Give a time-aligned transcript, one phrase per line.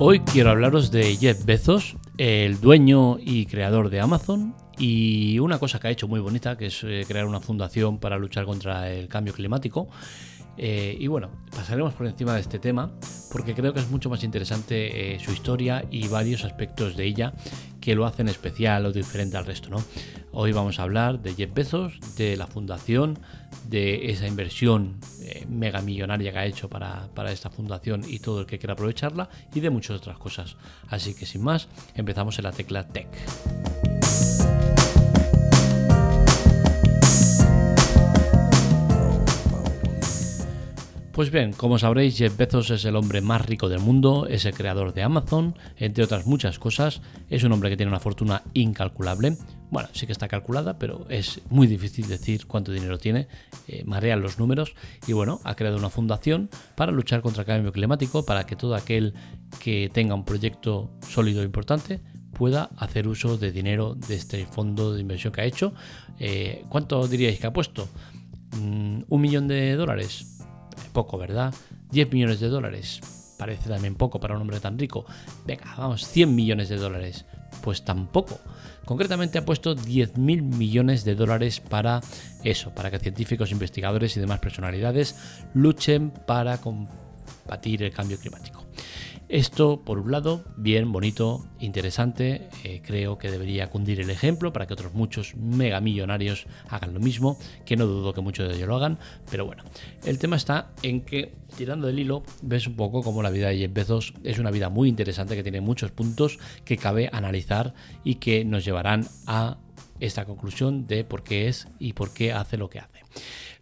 [0.00, 5.80] Hoy quiero hablaros de Jeff Bezos, el dueño y creador de Amazon, y una cosa
[5.80, 9.08] que ha hecho muy bonita, que es eh, crear una fundación para luchar contra el
[9.08, 9.88] cambio climático.
[10.56, 12.92] Eh, y bueno, pasaremos por encima de este tema
[13.32, 17.32] porque creo que es mucho más interesante eh, su historia y varios aspectos de ella
[17.80, 19.68] que lo hacen especial o diferente al resto.
[19.70, 19.82] ¿no?
[20.32, 23.18] Hoy vamos a hablar de Jeff Bezos, de la fundación,
[23.68, 28.40] de esa inversión eh, mega millonaria que ha hecho para, para esta fundación y todo
[28.40, 30.56] el que quiera aprovecharla y de muchas otras cosas.
[30.88, 33.08] Así que sin más, empezamos en la tecla Tech.
[41.18, 44.54] Pues bien, como sabréis, Jeff Bezos es el hombre más rico del mundo, es el
[44.54, 47.02] creador de Amazon, entre otras muchas cosas.
[47.28, 49.36] Es un hombre que tiene una fortuna incalculable.
[49.72, 53.26] Bueno, sí que está calculada, pero es muy difícil decir cuánto dinero tiene.
[53.66, 54.76] Eh, marean los números.
[55.08, 58.76] Y bueno, ha creado una fundación para luchar contra el cambio climático, para que todo
[58.76, 59.12] aquel
[59.58, 62.00] que tenga un proyecto sólido e importante
[62.32, 65.74] pueda hacer uso de dinero de este fondo de inversión que ha hecho.
[66.20, 67.88] Eh, ¿Cuánto diríais que ha puesto?
[68.52, 70.37] Mm, ¿Un millón de dólares?
[70.98, 71.54] Poco, ¿verdad?
[71.92, 73.00] 10 millones de dólares.
[73.38, 75.06] Parece también poco para un hombre tan rico.
[75.46, 77.24] Venga, vamos, 100 millones de dólares.
[77.62, 78.40] Pues tampoco.
[78.84, 82.00] Concretamente ha puesto 10.000 millones de dólares para
[82.42, 85.14] eso, para que científicos, investigadores y demás personalidades
[85.54, 88.64] luchen para combatir el cambio climático.
[89.28, 94.66] Esto, por un lado, bien, bonito, interesante, eh, creo que debería cundir el ejemplo para
[94.66, 98.76] que otros muchos megamillonarios hagan lo mismo, que no dudo que muchos de ellos lo
[98.76, 98.98] hagan,
[99.30, 99.64] pero bueno,
[100.06, 103.58] el tema está en que, tirando del hilo, ves un poco cómo la vida de
[103.58, 108.14] Jeff Bezos es una vida muy interesante que tiene muchos puntos que cabe analizar y
[108.14, 109.58] que nos llevarán a
[110.00, 113.00] esta conclusión de por qué es y por qué hace lo que hace.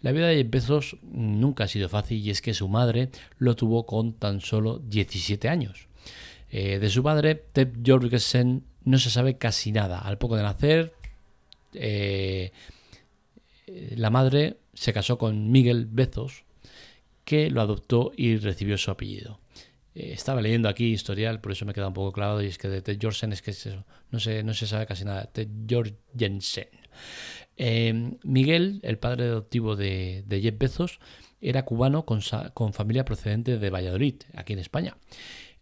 [0.03, 3.87] La vida de Bezos nunca ha sido fácil y es que su madre lo tuvo
[3.87, 5.89] con tan solo 17 años.
[6.51, 9.99] Eh, de su padre, Ted Jorgensen, no se sabe casi nada.
[9.99, 10.93] Al poco de nacer,
[11.73, 12.53] eh,
[13.67, 16.45] la madre se casó con Miguel Bezos,
[17.25, 19.41] que lo adoptó y recibió su apellido.
[19.97, 22.69] Eh, estaba leyendo aquí historial, por eso me queda un poco clavado, y es que
[22.69, 23.55] de Ted Jorgensen es que
[24.11, 25.25] no, se, no se sabe casi nada.
[25.33, 26.69] Ted Jorgensen.
[27.57, 31.01] Em, Miguel, el padre adoptivo de, Jeff Bezos,
[31.41, 32.21] era cubano con,
[32.75, 34.99] familia procedente de Valladolid, aquí en España.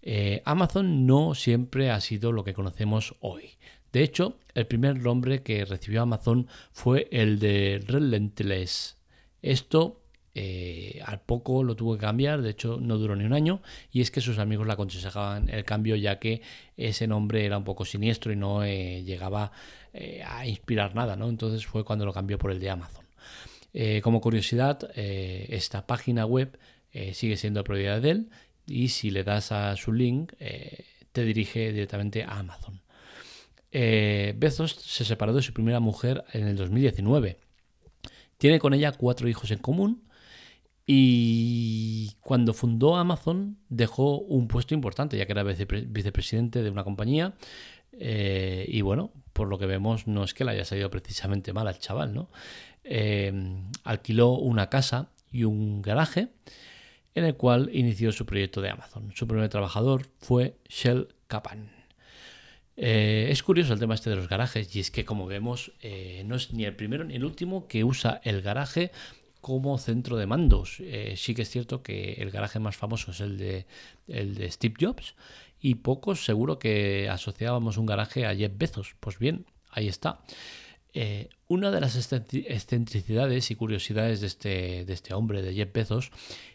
[0.03, 3.51] Eh, Amazon no siempre ha sido lo que conocemos hoy.
[3.93, 8.97] De hecho, el primer nombre que recibió Amazon fue el de Relentless.
[9.43, 10.04] Esto
[10.37, 13.63] eh, al poco lo tuvo que cambiar, de hecho no duró ni un año,
[13.93, 16.43] y es que sus amigos le aconsejaban el cambio ya que
[16.77, 19.53] ese nombre era un poco siniestro y no eh, llegaba
[19.93, 21.15] eh, a inspirar nada.
[21.15, 23.05] Entonces fue cuando lo cambió por el de Amazon.
[24.03, 26.59] como curiosidad, esta página web
[27.13, 28.31] sigue siendo propiedad de él
[28.67, 30.33] y si le das a su link
[31.13, 32.81] te dirige directamente a Amazon.
[33.73, 37.39] Bezos se separó de su primera mujer en el 2019.
[38.39, 40.05] Tiene con ella cuatro hijos en común
[40.87, 47.35] y cuando fundó Amazon dejó un puesto importante, ya que era vicepresidente de una compañía.
[47.93, 51.69] Eh, y bueno, por lo que vemos, no es que le haya salido precisamente mal
[51.69, 52.29] al chaval, ¿no?
[52.83, 53.33] Eh,
[53.85, 56.29] alquiló una casa y un garaje
[57.15, 59.13] en el cual inició su proyecto de Amazon.
[59.15, 61.71] Su primer trabajador fue Shell Kapan.
[62.77, 65.73] Eh, es curioso el tema este de los garajes y es que como vemos
[66.25, 68.91] no es ni el primero ni el último que usa el garaje
[69.45, 70.79] como centro de mandos.
[70.81, 73.67] Eh, sí que es cierto que el garaje más famoso es el de,
[74.09, 75.17] el de Steve Jobs
[75.61, 78.97] y pocos seguro que asociábamos un garaje a Jeff Bezos.
[79.01, 80.21] Pues bien, ahí está.
[80.95, 86.11] Eh, una de las excentricidades y curiosidades de este, de este hombre, de Jeff Bezos,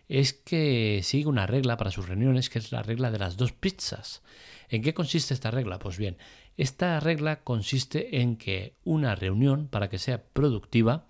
[0.08, 3.52] es que sigue una regla para sus reuniones, que es la regla de las dos
[3.52, 4.24] pizzas.
[4.68, 5.78] ¿En qué consiste esta regla?
[5.78, 6.18] Pues bien,
[6.58, 11.06] esta regla consiste en que una reunión, para que sea productiva,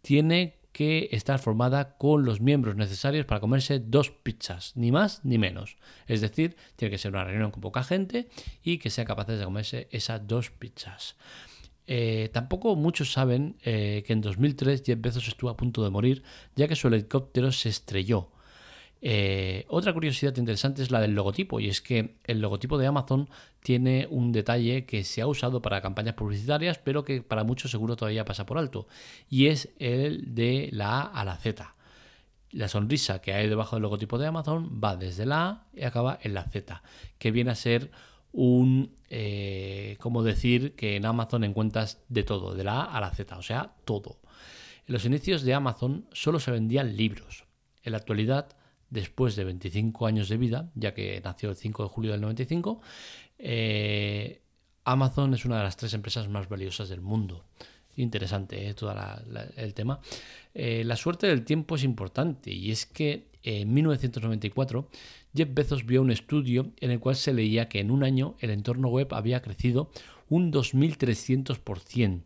[0.00, 5.38] tiene que estar formada con los miembros necesarios para comerse dos pizzas, ni más ni
[5.38, 5.76] menos.
[6.06, 8.28] Es decir, tiene que ser una reunión con poca gente
[8.62, 11.16] y que sean capaces de comerse esas dos pizzas.
[11.86, 16.22] Eh, tampoco muchos saben eh, que en 2003 Jeff Bezos estuvo a punto de morir
[16.54, 18.30] ya que su helicóptero se estrelló.
[19.04, 23.28] Eh, otra curiosidad interesante es la del logotipo, y es que el logotipo de Amazon
[23.60, 27.96] tiene un detalle que se ha usado para campañas publicitarias, pero que para muchos seguro
[27.96, 28.86] todavía pasa por alto,
[29.28, 31.74] y es el de la A a la Z.
[32.52, 36.18] La sonrisa que hay debajo del logotipo de Amazon va desde la A y acaba
[36.22, 36.82] en la Z,
[37.18, 37.90] que viene a ser
[38.30, 43.10] un, eh, como decir que en Amazon encuentras de todo, de la A a la
[43.10, 44.20] Z, o sea, todo.
[44.86, 47.46] En los inicios de Amazon solo se vendían libros.
[47.82, 48.48] En la actualidad
[48.92, 52.80] después de 25 años de vida, ya que nació el 5 de julio del 95,
[53.38, 54.42] eh,
[54.84, 57.44] Amazon es una de las tres empresas más valiosas del mundo.
[57.96, 58.74] Interesante ¿eh?
[58.74, 58.94] todo
[59.56, 60.00] el tema.
[60.54, 64.88] Eh, la suerte del tiempo es importante y es que en 1994
[65.34, 68.50] Jeff Bezos vio un estudio en el cual se leía que en un año el
[68.50, 69.90] entorno web había crecido
[70.28, 72.22] un 2300%.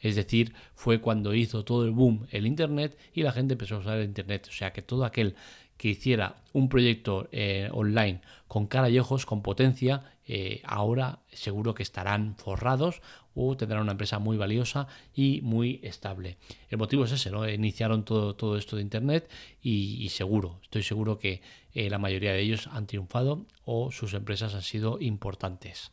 [0.00, 3.78] Es decir, fue cuando hizo todo el boom el Internet y la gente empezó a
[3.78, 4.46] usar el Internet.
[4.48, 5.34] O sea que todo aquel
[5.80, 11.72] que hiciera un proyecto eh, online con cara y ojos, con potencia, eh, ahora seguro
[11.72, 13.00] que estarán forrados
[13.34, 16.36] o tendrán una empresa muy valiosa y muy estable.
[16.68, 17.48] El motivo es ese, ¿no?
[17.48, 19.30] Iniciaron todo, todo esto de Internet
[19.62, 21.40] y, seguro, estoy seguro que
[21.72, 25.92] eh, la mayoría de ellos han triunfado o sus empresas han sido importantes.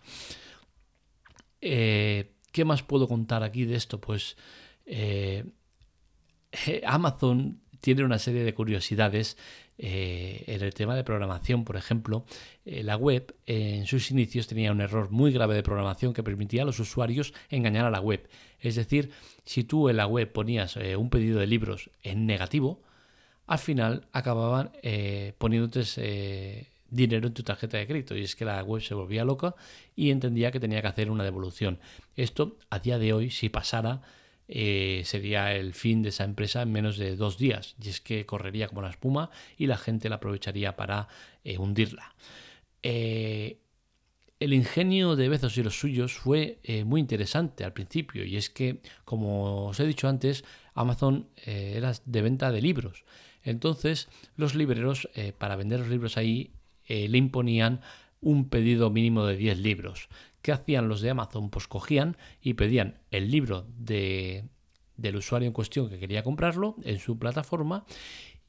[1.61, 4.01] ¿Qué más puedo contar aquí de esto?
[4.01, 4.35] Pues
[6.85, 9.37] Amazon tiene una serie de curiosidades
[9.79, 12.25] eh, en el tema de programación, por ejemplo,
[12.65, 16.63] eh, la web en sus inicios tenía un error muy grave de programación que permitía
[16.63, 18.27] a los usuarios engañar a la web.
[18.59, 19.11] Es decir,
[19.45, 22.81] si tú en la web ponías eh, un pedido de libros en negativo,
[23.45, 24.71] al final acababan
[25.37, 29.55] poniéndote dinero en tu tarjeta de crédito y es que la web se volvía loca
[29.95, 31.79] y entendía que tenía que hacer una devolución.
[32.17, 34.01] Esto a día de hoy, si pasara,
[34.47, 37.75] eh, sería el fin de esa empresa en menos de dos días.
[37.81, 41.07] Y es que correría como la espuma y la gente la aprovecharía para
[41.43, 42.15] eh, hundirla.
[42.83, 43.59] Eh,
[44.39, 48.81] el ingenio de Bezos y los suyos fue muy interesante al principio y es que,
[49.03, 50.43] como os he dicho antes,
[50.75, 53.03] Amazon era de venta de libros.
[53.41, 55.09] Entonces, los libreros,
[55.39, 56.51] para vender los libros ahí,
[56.87, 57.81] le imponían
[58.21, 60.07] un pedido mínimo de 10 libros.
[60.41, 61.49] ¿Qué hacían los de Amazon?
[61.49, 64.45] Pues cogían y pedían el libro de,
[64.95, 67.85] del usuario en cuestión que quería comprarlo en su plataforma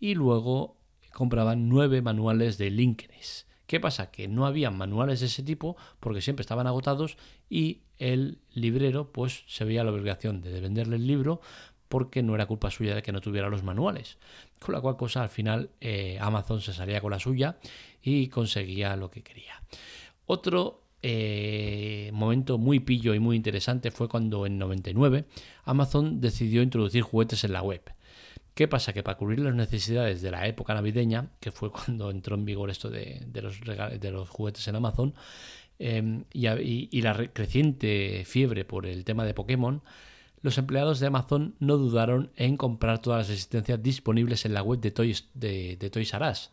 [0.00, 0.76] y luego
[1.12, 3.19] compraban nueve manuales de LinkedIn.
[3.67, 4.11] ¿Qué pasa?
[4.11, 7.19] Que no había manuales de ese tipo porque siempre estaban agotados
[7.50, 11.41] y el librero pues se veía la obligación de venderle el libro
[11.88, 14.19] porque no era culpa suya de que no tuviera los manuales.
[14.58, 17.58] Con la cual cosa al final eh, Amazon se salía con la suya
[18.02, 19.62] y conseguía lo que quería.
[20.25, 25.26] Otro eh, momento muy pillo y muy interesante fue cuando en 99
[25.64, 27.82] Amazon decidió introducir juguetes en la web.
[28.54, 28.92] ¿Qué pasa?
[28.92, 32.70] Que para cubrir las necesidades de la época navideña, que fue cuando entró en vigor
[32.70, 35.14] esto de, los, de los, juguetes en Amazon,
[35.78, 39.82] em, y, la creciente fiebre por el tema de Pokémon,
[40.42, 44.80] los empleados de Amazon no dudaron en comprar todas las existencias disponibles en la web
[44.80, 46.50] de Toys, de, de Toys R Us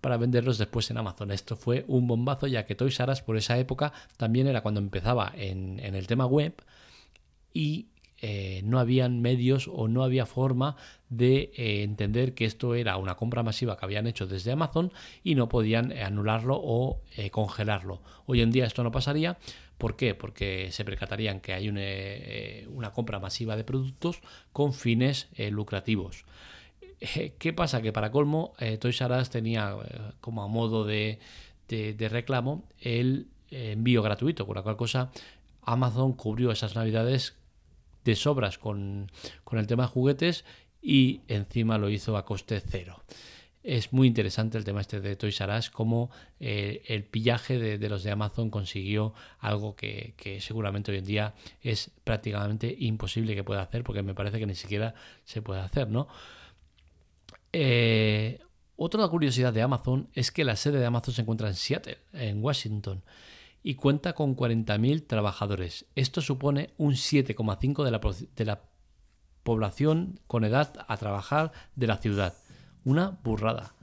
[0.00, 1.30] para venderlos después en Amazon.
[1.30, 4.80] Esto fue un bombazo ya que Toys R Us por esa época también era cuando
[4.80, 6.54] empezaba en, el tema web
[7.52, 7.88] y
[8.20, 10.76] eh, no habían medios o no había forma
[11.08, 14.92] de eh, entender que esto era una compra masiva que habían hecho desde Amazon
[15.22, 18.02] y no podían eh, anularlo o congelarlo.
[18.26, 19.38] Hoy en día esto no pasaría.
[19.78, 20.14] ¿Por qué?
[20.16, 24.20] Porque se percatarían que hay una compra masiva de productos
[24.52, 26.24] con fines lucrativos.
[27.00, 27.80] Eh, ¿Qué pasa?
[27.82, 31.18] Que para colmo, eh, Toys R Us tenía eh, como a modo de,
[31.68, 35.10] reclamo el envío gratuito, con la cual cosa
[35.62, 37.36] Amazon cubrió esas navidades
[38.04, 39.10] de sobras con,
[39.52, 40.44] el tema de juguetes
[40.82, 43.02] y encima lo hizo a coste cero.
[43.62, 48.02] Es muy interesante el tema este de Toys R Us, cómo el pillaje de, los
[48.02, 53.62] de Amazon consiguió algo que, que, seguramente hoy en día es prácticamente imposible que pueda
[53.62, 54.94] hacer, porque me parece que ni siquiera
[55.24, 56.08] se puede hacer, ¿no?
[57.52, 58.40] Eh,
[58.76, 62.42] otra curiosidad de Amazon es que la sede de Amazon se encuentra en Seattle, en
[62.42, 63.02] Washington,
[63.62, 65.86] y cuenta con 40.000 trabajadores.
[65.94, 68.00] Esto supone un 7,5% de la,
[68.36, 68.62] de la
[69.42, 72.34] población con edad a trabajar de la ciudad.
[72.84, 73.74] Una burrada.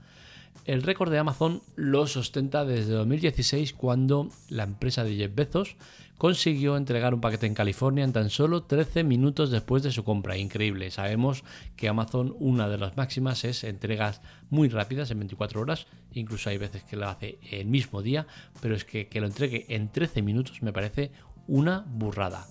[0.64, 5.76] El récord de Amazon lo sostenta desde 2016 cuando la empresa de Jeff Bezos
[6.18, 10.36] consiguió entregar un paquete en California en tan solo 13 minutos después de su compra.
[10.36, 10.90] Increíble.
[10.90, 11.44] Sabemos
[11.76, 15.86] que Amazon una de las máximas es entregas muy rápidas en 24 horas.
[16.12, 18.26] Incluso hay veces que lo hace el mismo día,
[18.60, 21.12] pero es que, que lo entregue en 13 minutos me parece
[21.46, 22.46] una burrada.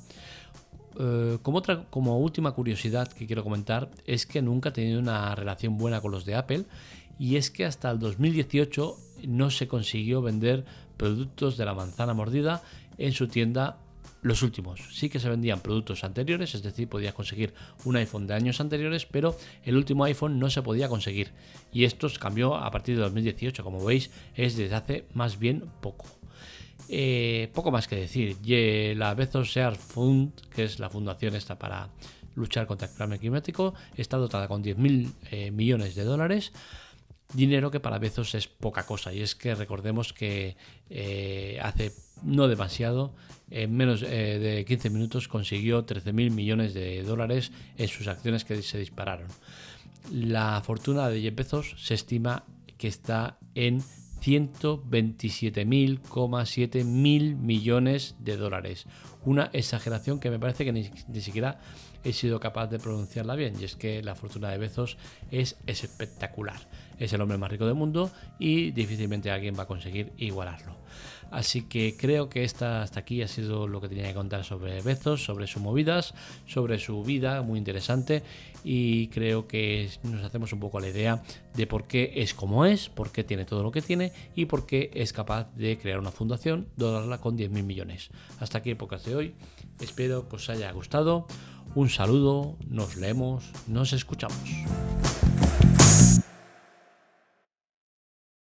[0.97, 5.35] Eh, como, otra, como última curiosidad que quiero comentar es que nunca he tenido una
[5.35, 6.65] relación buena con los de Apple
[7.19, 10.65] y es que hasta el 2018 no se consiguió vender
[10.97, 12.63] productos de la manzana mordida
[12.97, 13.77] en su tienda
[14.21, 14.81] los últimos.
[14.91, 17.53] Sí que se vendían productos anteriores, es decir, podías conseguir
[17.83, 21.31] un iPhone de años anteriores, pero el último iPhone no se podía conseguir.
[21.71, 26.07] Y esto cambió a partir de 2018, como veis, es desde hace más bien poco.
[26.89, 28.37] Eh, poco más que decir.
[28.97, 31.89] La Bezos Share Fund, que es la fundación esta para
[32.33, 36.51] luchar contra el cambio climático, está dotada con 10.000 eh, millones de dólares
[37.33, 39.13] dinero que para Bezos es poca cosa.
[39.13, 40.55] Y es que recordemos que
[40.89, 41.91] eh, hace
[42.23, 43.13] no demasiado,
[43.51, 48.45] en menos eh, de 15 minutos consiguió 13 mil millones de dólares en sus acciones
[48.45, 49.27] que se dispararon.
[50.11, 52.43] La fortuna de Jeff Bezos se estima
[52.77, 53.83] que está en
[54.25, 58.87] 127.000,7 mil millones de dólares.
[59.23, 60.89] Una exageración que me parece que ni,
[61.21, 61.59] siquiera
[62.03, 63.53] he sido capaz de pronunciarla bien.
[63.59, 64.97] Y es que la fortuna de Bezos
[65.29, 66.59] es, espectacular.
[66.97, 70.75] Es el hombre más rico del mundo y difícilmente alguien va a conseguir igualarlo.
[71.35, 74.81] Así que creo que esta, hasta aquí ha sido lo que tenía que contar sobre
[74.81, 76.13] Bezos, sobre sus movidas,
[76.47, 78.23] sobre su vida, muy interesante.
[78.63, 81.21] Y creo que nos hacemos un poco la idea
[81.53, 84.65] de por qué es como es, por qué tiene todo lo que tiene y por
[84.65, 88.11] qué es capaz de crear una fundación, donarla con 10.000 millones.
[88.39, 89.35] Hasta aquí el podcast de hoy.
[89.81, 91.27] Espero que os haya gustado.
[91.75, 94.39] Un saludo, nos leemos, nos escuchamos.